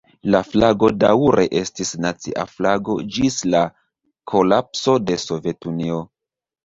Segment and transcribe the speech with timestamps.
[0.35, 3.61] La flago daŭre estis nacia flago ĝis la
[4.33, 6.01] kolapso de Sovetunio.